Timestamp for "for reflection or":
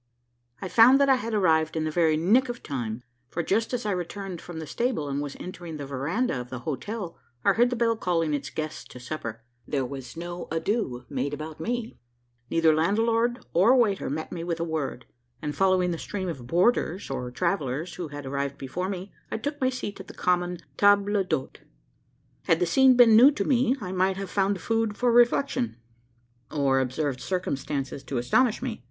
24.97-26.79